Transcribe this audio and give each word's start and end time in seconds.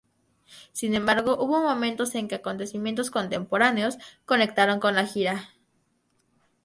Sin 0.71 0.95
embargo, 0.95 1.37
hubo 1.39 1.61
momentos 1.61 2.15
en 2.15 2.27
que 2.27 2.33
acontecimientos 2.33 3.11
contemporáneos 3.11 3.99
conectaron 4.25 4.79
con 4.79 4.95
la 4.95 5.05
gira. 5.05 5.49